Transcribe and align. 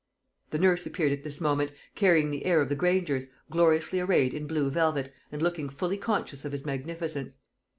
The 0.49 0.57
nurse 0.57 0.87
appeared 0.87 1.11
at 1.11 1.23
this 1.23 1.39
moment, 1.39 1.73
carrying 1.93 2.31
the 2.31 2.47
heir 2.47 2.59
of 2.59 2.69
the 2.69 2.75
Grangers, 2.75 3.27
gloriously 3.51 3.99
arrayed 3.99 4.33
in 4.33 4.47
blue 4.47 4.71
velvet, 4.71 5.13
and 5.31 5.43
looking 5.43 5.69
fully 5.69 5.97
conscious 5.97 6.43
of 6.43 6.53
his 6.53 6.65
magnificence. 6.65 7.37